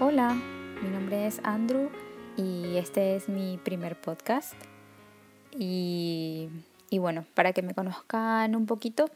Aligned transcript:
Hola, 0.00 0.40
mi 0.80 0.90
nombre 0.90 1.26
es 1.26 1.40
Andrew 1.42 1.90
y 2.36 2.76
este 2.76 3.16
es 3.16 3.28
mi 3.28 3.58
primer 3.58 4.00
podcast. 4.00 4.54
Y, 5.50 6.48
bueno, 6.92 7.26
para 7.34 7.52
que 7.52 7.62
me 7.62 7.74
conozcan 7.74 8.54
un 8.54 8.66
poquito, 8.66 9.10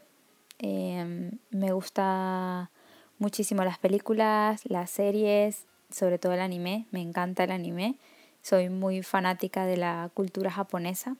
em, 0.59 1.31
me 1.51 1.71
gusta 1.71 2.69
muchísimo 3.17 3.63
las 3.63 3.77
películas, 3.77 4.63
las 4.65 4.89
series, 4.89 5.67
sobre 5.89 6.19
todo 6.19 6.33
el 6.33 6.41
anime, 6.41 6.85
me 6.91 6.99
encanta 6.99 7.45
el 7.45 7.51
anime. 7.51 7.95
Soy 8.41 8.67
muy 8.67 9.03
fanática 9.03 9.65
de 9.65 9.77
la 9.77 10.11
cultura 10.13 10.51
japonesa. 10.51 11.15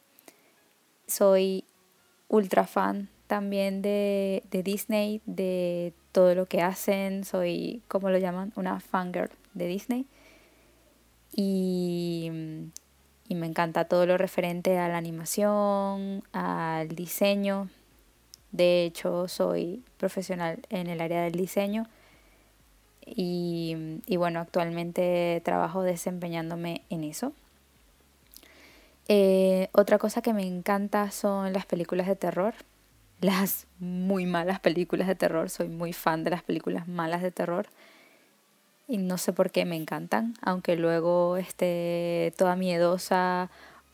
Soy 1.07 1.63
ultra 2.27 2.67
fan 2.67 3.07
también 3.27 3.81
de, 3.81 4.43
Disney, 4.51 5.21
de 5.25 5.93
todo 6.11 6.35
lo 6.35 6.47
que 6.47 6.61
hacen. 6.61 7.23
Soy, 7.23 7.81
como 7.87 8.09
lo 8.09 8.17
llaman, 8.17 8.51
una 8.57 8.81
fangirl 8.81 9.31
de 9.53 9.67
Disney. 9.67 10.05
Y, 11.35 12.31
y 13.27 13.35
me 13.35 13.47
encanta 13.47 13.85
todo 13.85 14.05
lo 14.05 14.17
referente 14.17 14.77
a 14.77 14.87
la 14.87 14.97
animación, 14.97 16.23
al 16.31 16.89
diseño. 16.89 17.69
De 18.51 18.85
hecho, 18.85 19.27
soy 19.27 19.83
profesional 19.97 20.59
en 20.69 20.87
el 20.87 21.01
área 21.01 21.23
del 21.23 21.33
diseño. 21.33 21.87
Y, 23.05 23.75
y 24.05 24.17
bueno, 24.17 24.39
actualmente 24.39 25.41
trabajo 25.43 25.81
desempeñándome 25.81 26.83
en 26.89 27.03
eso. 27.03 27.33
Eh, 29.07 29.69
otra 29.73 29.97
cosa 29.97 30.21
que 30.21 30.33
me 30.33 30.45
encanta 30.45 31.11
son 31.11 31.51
las 31.51 31.65
películas 31.65 32.07
de 32.07 32.15
terror. 32.15 32.53
Las 33.19 33.67
muy 33.79 34.25
malas 34.25 34.59
películas 34.59 35.07
de 35.07 35.15
terror. 35.15 35.49
Soy 35.49 35.69
muy 35.69 35.93
fan 35.93 36.23
de 36.23 36.29
las 36.29 36.43
películas 36.43 36.87
malas 36.87 37.21
de 37.21 37.31
terror 37.31 37.67
y 38.87 38.97
no 38.97 39.17
sé 39.17 39.33
por 39.33 39.51
qué 39.51 39.65
me 39.65 39.75
encantan, 39.75 40.35
aunque 40.41 40.75
luego 40.75 41.37
esté 41.37 42.33
toda 42.37 42.55
miedosa, 42.55 43.49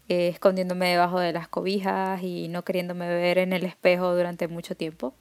eh, 0.09 0.29
escondiéndome 0.29 0.89
debajo 0.89 1.19
de 1.19 1.33
las 1.33 1.47
cobijas 1.47 2.23
y 2.23 2.47
no 2.47 2.63
queriéndome 2.63 3.07
ver 3.07 3.37
en 3.37 3.53
el 3.53 3.63
espejo 3.63 4.15
durante 4.15 4.47
mucho 4.47 4.75
tiempo. 4.75 5.13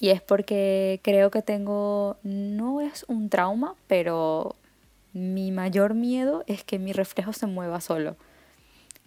Y 0.00 0.10
es 0.10 0.22
porque 0.22 1.00
creo 1.02 1.30
que 1.30 1.42
tengo, 1.42 2.16
no 2.22 2.80
es 2.80 3.04
un 3.08 3.28
trauma, 3.28 3.74
pero 3.86 4.56
mi 5.12 5.52
mayor 5.52 5.94
miedo 5.94 6.44
es 6.46 6.64
que 6.64 6.78
mi 6.78 6.92
reflejo 6.92 7.32
se 7.32 7.46
mueva 7.46 7.80
solo. 7.80 8.16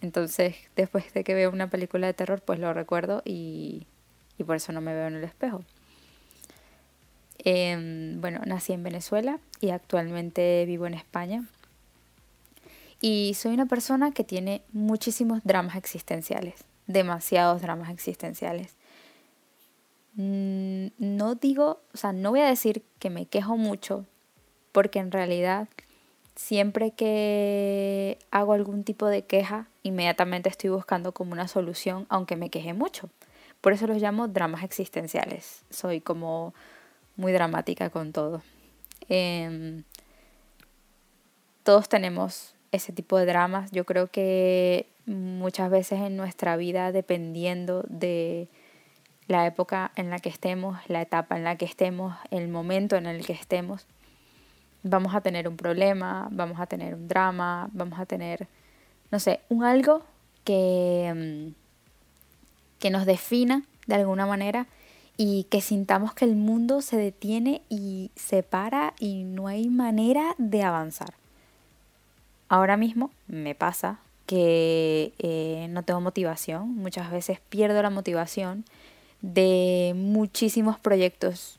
Entonces, 0.00 0.56
después 0.76 1.12
de 1.12 1.24
que 1.24 1.34
veo 1.34 1.50
una 1.50 1.68
película 1.68 2.06
de 2.06 2.14
terror, 2.14 2.40
pues 2.40 2.58
lo 2.58 2.72
recuerdo 2.72 3.22
y, 3.24 3.86
y 4.38 4.44
por 4.44 4.56
eso 4.56 4.72
no 4.72 4.80
me 4.80 4.94
veo 4.94 5.08
en 5.08 5.16
el 5.16 5.24
espejo. 5.24 5.64
Em, 7.48 8.20
bueno, 8.20 8.40
nací 8.44 8.72
en 8.72 8.82
Venezuela 8.82 9.38
y 9.60 9.70
actualmente 9.70 10.64
vivo 10.66 10.88
en 10.88 10.94
España. 10.94 11.46
Y 13.00 13.34
soy 13.34 13.54
una 13.54 13.66
persona 13.66 14.10
que 14.10 14.24
tiene 14.24 14.62
muchísimos 14.72 15.42
dramas 15.44 15.76
existenciales, 15.76 16.64
demasiados 16.88 17.62
dramas 17.62 17.90
existenciales. 17.90 18.74
Mm, 20.14 20.86
no 20.98 21.36
digo, 21.36 21.82
o 21.94 21.96
sea, 21.96 22.12
no 22.12 22.30
voy 22.30 22.40
a 22.40 22.48
decir 22.48 22.82
que 22.98 23.10
me 23.10 23.26
quejo 23.26 23.56
mucho, 23.56 24.06
porque 24.72 24.98
en 24.98 25.12
realidad 25.12 25.68
siempre 26.34 26.90
que 26.90 28.18
hago 28.32 28.54
algún 28.54 28.82
tipo 28.82 29.06
de 29.06 29.24
queja, 29.24 29.68
inmediatamente 29.84 30.48
estoy 30.48 30.70
buscando 30.70 31.12
como 31.12 31.30
una 31.30 31.46
solución, 31.46 32.06
aunque 32.08 32.34
me 32.34 32.50
queje 32.50 32.74
mucho. 32.74 33.08
Por 33.60 33.72
eso 33.72 33.86
los 33.86 34.02
llamo 34.02 34.26
dramas 34.26 34.64
existenciales. 34.64 35.62
Soy 35.70 36.00
como 36.00 36.52
muy 37.16 37.32
dramática 37.32 37.90
con 37.90 38.12
todo. 38.12 38.42
Em, 39.08 39.84
todos 41.62 41.88
tenemos 41.88 42.54
ese 42.72 42.92
tipo 42.92 43.18
de 43.18 43.26
dramas. 43.26 43.70
Yo 43.72 43.84
creo 43.84 44.08
que 44.08 44.86
muchas 45.06 45.70
veces 45.70 46.00
en 46.00 46.16
nuestra 46.16 46.56
vida, 46.56 46.92
dependiendo 46.92 47.84
de 47.88 48.48
la 49.28 49.46
época 49.46 49.92
en 49.96 50.10
la 50.10 50.18
que 50.18 50.28
estemos, 50.28 50.78
la 50.88 51.02
etapa 51.02 51.36
en 51.36 51.44
la 51.44 51.56
que 51.56 51.64
estemos, 51.64 52.16
el 52.30 52.48
momento 52.48 52.96
en 52.96 53.06
el 53.06 53.26
que 53.26 53.32
estemos, 53.32 53.86
vamos 54.82 55.14
a 55.14 55.20
tener 55.20 55.48
un 55.48 55.56
problema, 55.56 56.28
vamos 56.30 56.60
a 56.60 56.66
tener 56.66 56.94
un 56.94 57.08
drama, 57.08 57.68
vamos 57.72 57.98
a 57.98 58.06
tener, 58.06 58.46
no 59.10 59.18
sé, 59.18 59.40
un 59.48 59.64
algo 59.64 60.04
que, 60.44 61.06
em, 61.06 61.54
que 62.78 62.90
nos 62.90 63.06
defina 63.06 63.62
de 63.86 63.96
alguna 63.96 64.26
manera 64.26 64.66
y 65.16 65.44
que 65.44 65.60
sintamos 65.60 66.14
que 66.14 66.24
el 66.24 66.36
mundo 66.36 66.82
se 66.82 66.96
detiene 66.96 67.62
y 67.68 68.10
se 68.16 68.42
para 68.42 68.94
y 68.98 69.24
no 69.24 69.48
hay 69.48 69.68
manera 69.68 70.34
de 70.38 70.62
avanzar. 70.62 71.14
Ahora 72.48 72.76
mismo 72.76 73.10
me 73.26 73.54
pasa 73.54 73.98
que 74.26 75.12
eh, 75.18 75.68
no 75.70 75.82
tengo 75.84 76.00
motivación, 76.00 76.74
muchas 76.74 77.10
veces 77.10 77.40
pierdo 77.48 77.82
la 77.82 77.90
motivación 77.90 78.64
de 79.22 79.94
muchísimos 79.96 80.78
proyectos. 80.78 81.58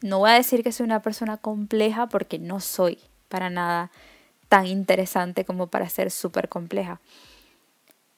No 0.00 0.20
voy 0.20 0.30
a 0.30 0.34
decir 0.34 0.62
que 0.62 0.72
soy 0.72 0.84
una 0.84 1.02
persona 1.02 1.36
compleja 1.36 2.08
porque 2.08 2.38
no 2.38 2.60
soy 2.60 2.98
para 3.28 3.50
nada 3.50 3.90
tan 4.48 4.66
interesante 4.66 5.44
como 5.44 5.66
para 5.66 5.88
ser 5.88 6.10
súper 6.10 6.48
compleja. 6.48 7.00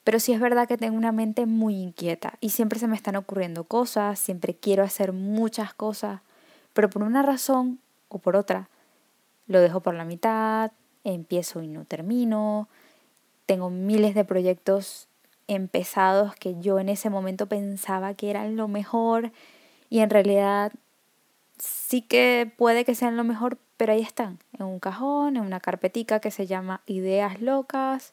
Pero 0.04 0.18
sí 0.18 0.32
es 0.32 0.40
verdad 0.40 0.66
que 0.66 0.78
tengo 0.78 0.96
una 0.96 1.12
mente 1.12 1.46
muy 1.46 1.76
inquieta 1.76 2.34
y 2.40 2.50
siempre 2.50 2.78
se 2.78 2.86
me 2.86 2.96
están 2.96 3.16
ocurriendo 3.16 3.64
cosas, 3.64 4.18
siempre 4.18 4.54
quiero 4.54 4.82
hacer 4.82 5.12
muchas 5.12 5.74
cosas, 5.74 6.20
pero 6.72 6.88
por 6.88 7.02
una 7.02 7.22
razón 7.22 7.78
o 8.08 8.18
por 8.18 8.36
otra 8.36 8.68
lo 9.46 9.60
dejo 9.60 9.80
por 9.80 9.94
la 9.94 10.04
mitad, 10.04 10.72
empiezo 11.04 11.60
y 11.62 11.68
no 11.68 11.84
termino, 11.84 12.68
tengo 13.46 13.68
miles 13.68 14.14
de 14.14 14.24
proyectos 14.24 15.08
empezados 15.48 16.34
que 16.36 16.60
yo 16.60 16.78
en 16.78 16.88
ese 16.88 17.10
momento 17.10 17.46
pensaba 17.46 18.14
que 18.14 18.30
eran 18.30 18.56
lo 18.56 18.68
mejor 18.68 19.32
y 19.90 20.00
en 20.00 20.10
realidad 20.10 20.72
sí 21.58 22.02
que 22.02 22.50
puede 22.56 22.84
que 22.84 22.94
sean 22.94 23.16
lo 23.16 23.24
mejor, 23.24 23.58
pero 23.76 23.92
ahí 23.92 24.00
están, 24.00 24.38
en 24.58 24.66
un 24.66 24.78
cajón, 24.78 25.36
en 25.36 25.42
una 25.42 25.60
carpetica 25.60 26.20
que 26.20 26.30
se 26.30 26.46
llama 26.46 26.82
ideas 26.86 27.40
locas 27.40 28.12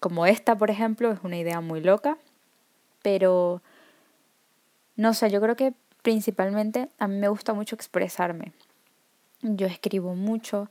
como 0.00 0.26
esta, 0.26 0.56
por 0.56 0.70
ejemplo, 0.70 1.10
es 1.10 1.20
una 1.22 1.38
idea 1.38 1.60
muy 1.60 1.80
loca, 1.80 2.18
pero 3.02 3.62
no 4.96 5.14
sé, 5.14 5.30
yo 5.30 5.40
creo 5.40 5.56
que 5.56 5.74
principalmente 6.02 6.88
a 6.98 7.08
mí 7.08 7.16
me 7.16 7.28
gusta 7.28 7.52
mucho 7.52 7.74
expresarme. 7.74 8.52
Yo 9.42 9.66
escribo 9.66 10.14
mucho, 10.14 10.68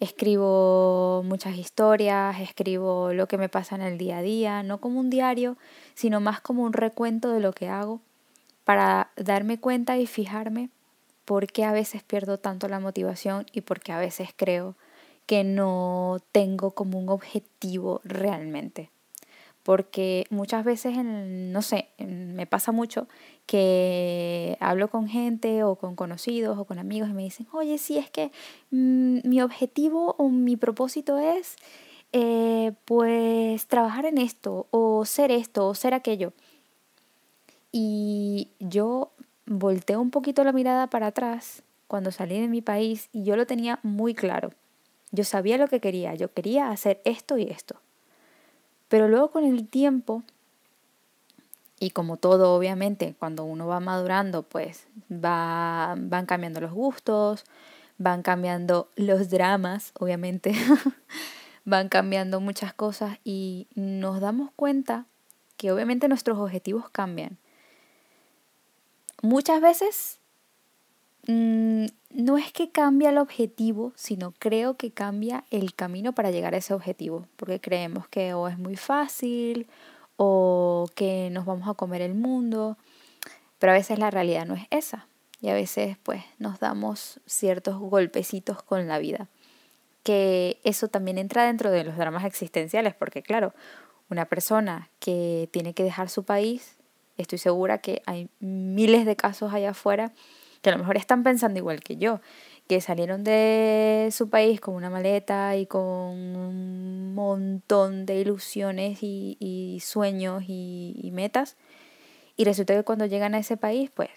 escribo 0.00 1.22
muchas 1.24 1.56
historias, 1.56 2.40
escribo 2.40 3.12
lo 3.12 3.26
que 3.28 3.38
me 3.38 3.48
pasa 3.48 3.74
en 3.74 3.82
el 3.82 3.98
día 3.98 4.18
a 4.18 4.22
día, 4.22 4.62
no 4.62 4.78
como 4.78 5.00
un 5.00 5.10
diario, 5.10 5.56
sino 5.94 6.20
más 6.20 6.40
como 6.40 6.62
un 6.62 6.72
recuento 6.72 7.32
de 7.32 7.40
lo 7.40 7.52
que 7.52 7.68
hago 7.68 8.00
para 8.64 9.10
darme 9.16 9.58
cuenta 9.58 9.96
y 9.96 10.06
fijarme 10.06 10.70
por 11.24 11.46
qué 11.46 11.64
a 11.64 11.72
veces 11.72 12.02
pierdo 12.02 12.38
tanto 12.38 12.68
la 12.68 12.80
motivación 12.80 13.46
y 13.52 13.60
por 13.60 13.80
qué 13.80 13.92
a 13.92 13.98
veces 13.98 14.30
creo 14.34 14.76
que 15.26 15.44
no 15.44 16.18
tengo 16.32 16.70
como 16.70 16.98
un 16.98 17.08
objetivo 17.08 18.00
realmente. 18.04 18.90
Porque 19.62 20.26
muchas 20.30 20.64
veces, 20.64 20.96
no 21.02 21.60
sé, 21.60 21.88
me 21.98 22.46
pasa 22.46 22.70
mucho 22.70 23.08
que 23.46 24.56
hablo 24.60 24.88
con 24.88 25.08
gente 25.08 25.64
o 25.64 25.74
con 25.74 25.96
conocidos 25.96 26.56
o 26.56 26.64
con 26.64 26.78
amigos 26.78 27.10
y 27.10 27.14
me 27.14 27.24
dicen, 27.24 27.48
oye, 27.52 27.76
si 27.78 27.98
es 27.98 28.08
que 28.08 28.30
mm, 28.70 29.28
mi 29.28 29.42
objetivo 29.42 30.14
o 30.18 30.28
mi 30.28 30.56
propósito 30.56 31.18
es 31.18 31.56
eh, 32.12 32.72
pues 32.84 33.66
trabajar 33.66 34.06
en 34.06 34.18
esto 34.18 34.68
o 34.70 35.04
ser 35.04 35.32
esto 35.32 35.66
o 35.66 35.74
ser 35.74 35.94
aquello. 35.94 36.32
Y 37.72 38.50
yo 38.60 39.10
volteo 39.46 40.00
un 40.00 40.10
poquito 40.10 40.44
la 40.44 40.52
mirada 40.52 40.86
para 40.86 41.08
atrás 41.08 41.64
cuando 41.88 42.12
salí 42.12 42.40
de 42.40 42.48
mi 42.48 42.62
país 42.62 43.08
y 43.12 43.24
yo 43.24 43.36
lo 43.36 43.46
tenía 43.46 43.80
muy 43.82 44.14
claro. 44.14 44.52
Yo 45.12 45.24
sabía 45.24 45.58
lo 45.58 45.68
que 45.68 45.80
quería, 45.80 46.14
yo 46.14 46.32
quería 46.32 46.70
hacer 46.70 47.00
esto 47.04 47.38
y 47.38 47.44
esto. 47.44 47.76
Pero 48.88 49.08
luego 49.08 49.30
con 49.30 49.44
el 49.44 49.68
tiempo, 49.68 50.22
y 51.78 51.90
como 51.90 52.16
todo 52.16 52.54
obviamente, 52.54 53.14
cuando 53.18 53.44
uno 53.44 53.66
va 53.66 53.80
madurando, 53.80 54.42
pues 54.42 54.86
va, 55.10 55.94
van 55.98 56.26
cambiando 56.26 56.60
los 56.60 56.72
gustos, 56.72 57.44
van 57.98 58.22
cambiando 58.22 58.90
los 58.96 59.30
dramas, 59.30 59.92
obviamente, 59.98 60.52
van 61.64 61.88
cambiando 61.88 62.40
muchas 62.40 62.72
cosas 62.74 63.18
y 63.24 63.68
nos 63.74 64.20
damos 64.20 64.50
cuenta 64.56 65.06
que 65.56 65.72
obviamente 65.72 66.08
nuestros 66.08 66.38
objetivos 66.38 66.88
cambian. 66.90 67.38
Muchas 69.22 69.60
veces 69.60 70.15
mm, 71.26 71.86
no 72.10 72.38
es 72.38 72.52
que 72.52 72.70
cambia 72.70 73.10
el 73.10 73.18
objetivo, 73.18 73.92
sino 73.94 74.32
creo 74.38 74.76
que 74.76 74.90
cambia 74.90 75.44
el 75.50 75.74
camino 75.74 76.14
para 76.14 76.30
llegar 76.30 76.54
a 76.54 76.58
ese 76.58 76.74
objetivo, 76.74 77.26
porque 77.36 77.60
creemos 77.60 78.08
que 78.08 78.34
o 78.34 78.48
es 78.48 78.58
muy 78.58 78.76
fácil 78.76 79.66
o 80.16 80.88
que 80.94 81.28
nos 81.30 81.44
vamos 81.44 81.68
a 81.68 81.74
comer 81.74 82.00
el 82.02 82.14
mundo, 82.14 82.78
pero 83.58 83.72
a 83.72 83.76
veces 83.76 83.98
la 83.98 84.10
realidad 84.10 84.46
no 84.46 84.54
es 84.54 84.66
esa. 84.70 85.06
y 85.42 85.48
a 85.50 85.54
veces 85.54 85.98
pues 86.02 86.24
nos 86.38 86.58
damos 86.60 87.20
ciertos 87.26 87.78
golpecitos 87.78 88.62
con 88.62 88.88
la 88.88 88.98
vida. 88.98 89.28
Que 90.02 90.60
eso 90.64 90.88
también 90.88 91.18
entra 91.18 91.44
dentro 91.44 91.70
de 91.70 91.84
los 91.84 91.96
dramas 91.96 92.24
existenciales, 92.24 92.94
porque 92.94 93.22
claro, 93.22 93.52
una 94.08 94.24
persona 94.24 94.88
que 95.00 95.48
tiene 95.52 95.74
que 95.74 95.82
dejar 95.82 96.08
su 96.08 96.24
país, 96.24 96.76
estoy 97.18 97.38
segura 97.38 97.78
que 97.78 98.02
hay 98.06 98.30
miles 98.40 99.04
de 99.04 99.16
casos 99.16 99.52
allá 99.52 99.70
afuera 99.70 100.12
que 100.66 100.70
a 100.70 100.72
lo 100.72 100.80
mejor 100.80 100.96
están 100.96 101.22
pensando 101.22 101.60
igual 101.60 101.78
que 101.78 101.96
yo, 101.96 102.20
que 102.66 102.80
salieron 102.80 103.22
de 103.22 104.08
su 104.10 104.28
país 104.28 104.60
con 104.60 104.74
una 104.74 104.90
maleta 104.90 105.56
y 105.56 105.66
con 105.66 105.80
un 105.80 107.14
montón 107.14 108.04
de 108.04 108.18
ilusiones 108.18 108.98
y, 109.00 109.78
sueños 109.80 110.42
y, 110.48 111.08
metas. 111.12 111.54
Y 112.36 112.42
resulta 112.42 112.74
que 112.74 112.82
cuando 112.82 113.06
llegan 113.06 113.36
a 113.36 113.38
ese 113.38 113.56
país, 113.56 113.92
pues 113.94 114.10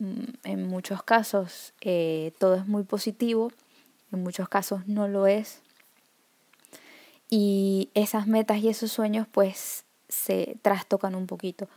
mm, 0.00 0.24
en 0.44 0.68
muchos 0.68 1.02
casos 1.02 1.72
eh, 1.80 2.34
todo 2.38 2.56
es 2.56 2.66
muy 2.66 2.82
positivo, 2.82 3.50
en 4.12 4.22
muchos 4.22 4.50
casos 4.50 4.86
no 4.86 5.08
lo 5.08 5.26
es. 5.26 5.62
Y 7.30 7.88
esas 7.94 8.26
metas 8.26 8.58
y 8.58 8.68
esos 8.68 8.92
sueños 8.92 9.26
pues 9.32 9.86
se 10.10 10.58
trastocan 10.60 11.14
un 11.14 11.26
poquito. 11.26 11.70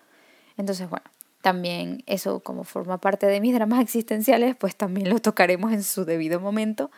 Entonces, 0.58 0.90
bueno, 0.90 1.06
también 1.48 2.04
eso 2.08 2.42
como 2.42 2.66
forma 2.66 2.98
parte 2.98 3.26
de 3.26 3.40
mis 3.40 3.54
dramas 3.54 3.80
existenciales, 3.82 4.58
pues 4.58 4.76
también 4.76 5.10
lo 5.10 5.20
tocaremos 5.20 5.72
en 5.72 5.82
su 5.82 6.04
debido 6.04 6.42
momento. 6.42 6.92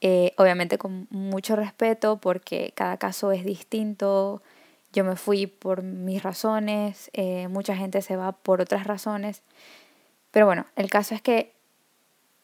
Eh, 0.00 0.32
obviamente 0.38 0.78
con 0.78 1.06
mucho 1.10 1.54
respeto 1.54 2.16
porque 2.16 2.72
cada 2.74 2.96
caso 2.96 3.30
es 3.30 3.44
distinto. 3.44 4.40
Yo 4.94 5.04
me 5.04 5.16
fui 5.16 5.46
por 5.46 5.82
mis 5.82 6.22
razones, 6.22 7.10
eh, 7.12 7.48
mucha 7.48 7.76
gente 7.76 8.00
se 8.00 8.16
va 8.16 8.32
por 8.32 8.62
otras 8.62 8.86
razones. 8.86 9.42
Pero 10.30 10.46
bueno, 10.46 10.64
el 10.76 10.88
caso 10.88 11.14
es 11.14 11.20
que 11.20 11.52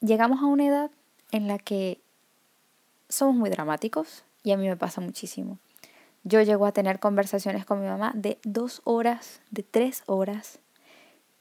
llegamos 0.01 0.43
a 0.43 0.45
una 0.45 0.67
edad 0.67 0.91
en 1.33 1.49
la 1.49 1.57
que 1.57 2.03
somos 3.09 3.35
muy 3.35 3.49
dramáticos 3.49 4.25
y 4.43 4.53
a 4.53 4.59
mí 4.59 4.69
me 4.69 4.77
pasa 4.77 5.01
muchísimo. 5.01 5.57
Yo 6.23 6.43
llego 6.43 6.67
a 6.67 6.73
tener 6.73 7.01
conversaciones 7.01 7.65
con 7.65 7.81
mi 7.81 7.87
mamá 7.87 8.13
de 8.15 8.37
dos 8.45 8.83
horas, 8.85 9.41
de 9.51 9.63
tres 9.63 10.03
horas, 10.05 10.61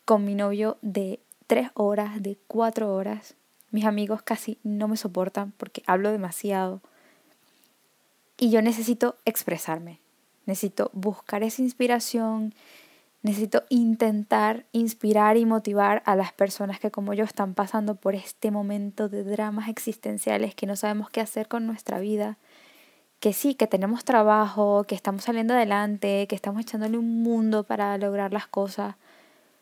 con 0.05 0.23
mi 0.23 0.35
novio 0.35 0.77
de 0.81 1.19
tres 1.47 1.71
horas, 1.73 2.21
de 2.21 2.37
cuatro 2.47 2.93
horas. 2.95 3.35
Mis 3.71 3.85
amigos 3.85 4.21
casi 4.21 4.59
no 4.63 4.87
me 4.87 4.97
soportan 4.97 5.51
porque 5.57 5.83
hablo 5.87 6.11
demasiado. 6.11 6.81
Y 8.37 8.49
yo 8.51 8.61
necesito 8.61 9.17
expresarme, 9.25 9.99
necesito 10.45 10.91
buscar 10.93 11.43
esa 11.43 11.61
inspiración, 11.61 12.53
necesito 13.23 13.63
intentar 13.69 14.65
inspirar 14.71 15.37
y 15.37 15.45
motivar 15.45 16.03
a 16.05 16.15
las 16.15 16.31
personas 16.33 16.79
que 16.79 16.91
como 16.91 17.13
yo 17.13 17.23
están 17.23 17.55
pasando 17.55 17.95
por 17.95 18.13
este 18.13 18.51
momento 18.51 19.09
de 19.09 19.23
dramas 19.23 19.69
existenciales 19.69 20.53
que 20.53 20.67
no 20.67 20.75
sabemos 20.75 21.09
qué 21.09 21.21
hacer 21.21 21.47
con 21.47 21.65
nuestra 21.65 21.99
vida, 21.99 22.37
que 23.19 23.33
sí, 23.33 23.55
que 23.55 23.65
tenemos 23.65 24.03
trabajo, 24.03 24.83
que 24.83 24.93
estamos 24.93 25.23
saliendo 25.23 25.55
adelante, 25.55 26.27
que 26.27 26.35
estamos 26.35 26.61
echándole 26.61 26.97
un 26.97 27.23
mundo 27.23 27.63
para 27.63 27.97
lograr 27.97 28.31
las 28.33 28.45
cosas, 28.45 28.95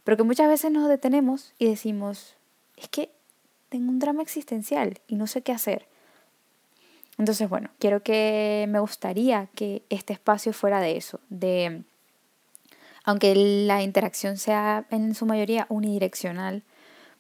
pero 0.04 0.18
que 0.18 0.24
muchas 0.24 0.48
veces 0.48 0.72
nos 0.72 0.90
detenemos 0.90 1.54
y 1.58 1.68
decimos, 1.68 2.36
es 2.78 2.90
que 2.90 3.10
tengo 3.70 3.90
un 3.90 4.00
drama 4.00 4.22
existencial 4.22 5.00
y 5.08 5.16
no 5.16 5.28
sé 5.28 5.42
qué 5.42 5.52
hacer. 5.52 5.88
Entonces, 7.18 7.48
bueno, 7.48 7.70
quiero 7.80 8.04
que 8.04 8.66
me 8.70 8.80
gustaría 8.80 9.48
que 9.56 9.84
este 9.90 10.14
espacio 10.14 10.52
fuera 10.52 10.82
de 10.82 10.98
eso, 10.98 11.20
de, 11.30 11.84
aunque 13.04 13.34
la 13.36 13.84
interacción 13.84 14.38
sea 14.38 14.86
en 14.90 15.14
su 15.16 15.26
mayoría 15.26 15.68
unidireccional, 15.70 16.64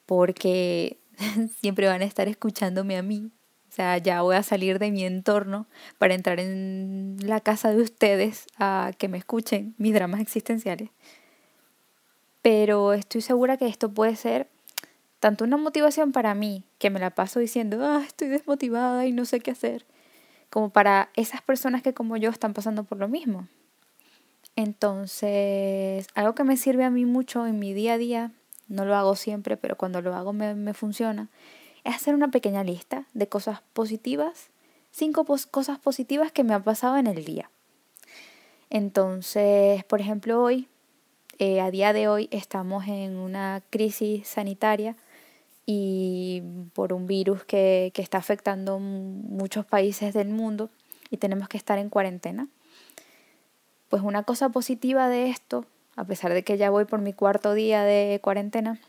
porque 0.05 0.97
siempre 1.61 1.87
van 1.87 2.01
a 2.01 2.05
estar 2.05 2.27
escuchándome 2.27 2.97
a 2.97 3.03
mí, 3.03 3.31
o 3.69 3.75
sea, 3.75 3.97
ya 3.97 4.21
voy 4.21 4.35
a 4.35 4.43
salir 4.43 4.77
de 4.77 4.91
mi 4.91 5.03
entorno 5.03 5.65
para 5.97 6.13
entrar 6.13 6.39
en 6.39 7.17
la 7.21 7.39
casa 7.39 7.71
de 7.71 7.81
ustedes 7.81 8.45
a 8.59 8.91
que 8.99 9.07
me 9.07 9.17
escuchen 9.17 9.73
mis 9.79 9.95
dramas 9.95 10.21
existenciales 10.21 10.89
pero 12.43 12.93
estoy 12.93 13.21
segura 13.21 13.57
que 13.57 13.65
esto 13.65 13.89
puede 13.89 14.15
ser 14.15 14.47
tanto 15.19 15.45
una 15.45 15.55
motivación 15.55 16.11
para 16.11 16.35
mí, 16.35 16.65
que 16.77 16.89
me 16.89 16.99
la 16.99 17.09
paso 17.09 17.39
diciendo, 17.39 17.79
ah, 17.81 18.03
estoy 18.05 18.27
desmotivada 18.27 19.07
y 19.07 19.13
no 19.13 19.23
sé 19.23 19.39
qué 19.39 19.51
hacer, 19.51 19.85
como 20.49 20.69
para 20.69 21.09
esas 21.15 21.41
personas 21.41 21.81
que 21.81 21.93
como 21.93 22.17
yo 22.17 22.29
están 22.29 22.53
pasando 22.53 22.83
por 22.83 22.97
lo 22.99 23.07
mismo. 23.07 23.47
Entonces, 24.57 26.05
algo 26.13 26.35
que 26.35 26.43
me 26.43 26.57
sirve 26.57 26.83
a 26.83 26.89
mí 26.89 27.05
mucho 27.05 27.47
en 27.47 27.57
mi 27.57 27.73
día 27.73 27.93
a 27.93 27.97
día, 27.97 28.31
no 28.67 28.83
lo 28.83 28.95
hago 28.97 29.15
siempre, 29.15 29.55
pero 29.55 29.77
cuando 29.77 30.01
lo 30.01 30.13
hago 30.13 30.33
me, 30.33 30.53
me 30.53 30.73
funciona, 30.73 31.29
es 31.85 31.95
hacer 31.95 32.13
una 32.13 32.29
pequeña 32.29 32.65
lista 32.65 33.05
de 33.13 33.29
cosas 33.29 33.61
positivas, 33.71 34.49
cinco 34.91 35.25
cosas 35.49 35.79
positivas 35.79 36.33
que 36.33 36.43
me 36.43 36.53
han 36.53 36.63
pasado 36.63 36.97
en 36.97 37.07
el 37.07 37.23
día. 37.23 37.49
Entonces, 38.69 39.85
por 39.85 40.01
ejemplo, 40.01 40.43
hoy 40.43 40.67
eh, 41.39 41.61
a 41.61 41.71
día 41.71 41.93
de 41.93 42.07
hoy 42.07 42.27
estamos 42.31 42.87
en 42.87 43.17
una 43.17 43.61
crisis 43.69 44.27
sanitaria 44.27 44.95
y 45.65 46.43
por 46.73 46.93
un 46.93 47.07
virus 47.07 47.43
que, 47.43 47.91
que 47.93 48.01
está 48.01 48.17
afectando 48.17 48.79
muchos 48.79 49.65
países 49.65 50.13
del 50.13 50.29
mundo 50.29 50.69
y 51.09 51.17
tenemos 51.17 51.47
que 51.47 51.57
estar 51.57 51.79
en 51.79 51.89
cuarentena. 51.89 52.47
Pues 53.89 54.01
una 54.01 54.23
cosa 54.23 54.49
positiva 54.49 55.07
de 55.09 55.29
esto, 55.29 55.65
a 55.95 56.03
pesar 56.03 56.33
de 56.33 56.43
que 56.43 56.57
ya 56.57 56.69
voy 56.69 56.85
por 56.85 57.01
mi 57.01 57.13
cuarto 57.13 57.53
día 57.53 57.83
de 57.83 58.19
cuarentena, 58.21 58.79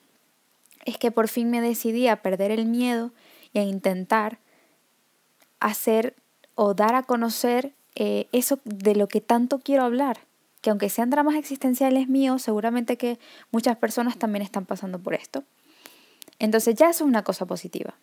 es 0.85 0.99
que 0.99 1.11
por 1.11 1.29
fin 1.29 1.50
me 1.50 1.61
decidí 1.61 2.08
a 2.08 2.23
perder 2.23 2.50
el 2.50 2.67
miedo 2.67 3.11
y 3.52 3.58
a 3.58 3.62
intentar 3.62 4.38
hacer 5.61 6.14
o 6.55 6.75
dar 6.75 6.94
a 6.94 7.02
conocer 7.02 7.73
eh, 7.94 8.26
eso 8.32 8.58
de 8.64 8.94
lo 8.94 9.08
que 9.08 9.20
tanto 9.20 9.61
quiero 9.61 9.85
hablar, 9.85 10.19
que 10.64 10.70
aunque 10.70 10.88
sean 10.88 11.11
dramas 11.11 11.34
existenciales 11.34 12.08
míos, 12.08 12.40
seguramente 12.40 12.96
que 12.96 13.19
muchas 13.50 13.76
personas 13.76 14.16
también 14.16 14.40
están 14.40 14.64
pasando 14.64 14.99
por 14.99 15.12
esto. 15.12 15.44
Entonces 16.38 16.75
ya 16.75 16.88
es 16.88 17.02
una 17.02 17.22
cosa 17.22 17.44
positiva. 17.44 17.96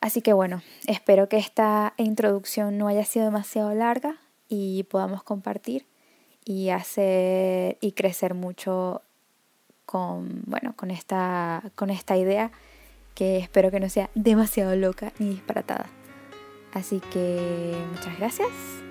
Así 0.00 0.20
que 0.20 0.32
bueno, 0.32 0.62
espero 0.88 1.28
que 1.28 1.36
esta 1.36 1.94
introducción 1.96 2.76
no 2.76 2.88
haya 2.88 3.04
sido 3.04 3.24
demasiado 3.24 3.72
larga 3.72 4.16
y 4.48 4.82
podamos 4.82 5.22
compartir 5.22 5.86
y 6.44 6.70
hacer 6.70 7.78
y 7.80 7.92
crecer 7.92 8.34
mucho 8.34 9.02
con, 9.86 10.42
bueno, 10.46 10.74
con, 10.74 10.90
esta, 10.90 11.62
con 11.76 11.90
esta 11.90 12.16
idea 12.16 12.50
que 13.14 13.36
espero 13.36 13.70
que 13.70 13.78
no 13.78 13.88
sea 13.88 14.10
demasiado 14.16 14.74
loca 14.74 15.12
ni 15.20 15.28
disparatada. 15.28 15.86
Así 16.72 16.98
que 17.12 17.76
muchas 17.92 18.18
gracias 18.18 18.48